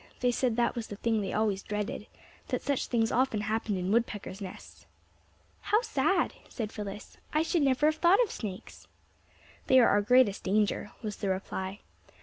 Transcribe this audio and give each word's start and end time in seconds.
They 0.21 0.31
said 0.31 0.55
that 0.55 0.73
was 0.75 0.87
the 0.87 0.95
thing 0.95 1.21
they 1.21 1.31
always 1.31 1.61
dreaded, 1.61 2.07
that 2.47 2.63
such 2.63 2.87
things 2.87 3.11
often 3.11 3.41
happened 3.41 3.77
in 3.77 3.91
woodpeckers' 3.91 4.41
nests." 4.41 4.87
"How 5.59 5.81
sad!" 5.83 6.33
said 6.49 6.71
Phyllis. 6.71 7.17
"I 7.33 7.43
should 7.43 7.61
never 7.61 7.85
have 7.85 7.97
thought 7.97 8.19
of 8.23 8.31
snakes!" 8.31 8.87
"They 9.67 9.79
are 9.79 9.89
our 9.89 10.01
greatest 10.01 10.43
danger," 10.43 10.91
was 11.03 11.17
the 11.17 11.29
reply. 11.29 11.81